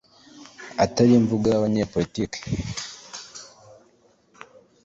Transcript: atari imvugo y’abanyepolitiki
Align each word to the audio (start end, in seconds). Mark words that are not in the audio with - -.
atari 0.83 1.11
imvugo 1.19 1.45
y’abanyepolitiki 1.47 2.39